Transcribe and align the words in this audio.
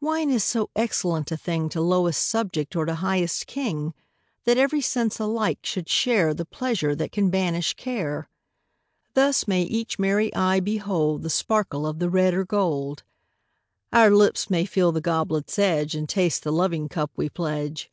Wine 0.00 0.28
is 0.30 0.42
so 0.42 0.70
excellent 0.74 1.30
a 1.30 1.36
thing 1.36 1.68
To 1.68 1.80
lowest 1.80 2.28
subject, 2.28 2.74
or 2.74 2.84
to 2.84 2.96
highest 2.96 3.46
king, 3.46 3.94
That 4.42 4.58
every 4.58 4.80
sense 4.80 5.20
alike 5.20 5.60
should 5.62 5.88
share 5.88 6.34
The 6.34 6.44
pleasure 6.44 6.96
that 6.96 7.12
can 7.12 7.30
banish 7.30 7.74
care. 7.74 8.28
Thus 9.14 9.46
may 9.46 9.62
each 9.62 10.00
merry 10.00 10.34
eye 10.34 10.58
behold 10.58 11.22
The 11.22 11.30
sparkle 11.30 11.86
of 11.86 12.00
the 12.00 12.10
red 12.10 12.34
or 12.34 12.44
gold. 12.44 13.04
Our 13.92 14.10
lips 14.10 14.50
may 14.50 14.64
feel 14.64 14.90
the 14.90 15.00
goblet's 15.00 15.56
edge 15.56 15.94
And 15.94 16.08
taste 16.08 16.42
the 16.42 16.50
loving 16.50 16.88
cup 16.88 17.12
we 17.14 17.28
pledge. 17.28 17.88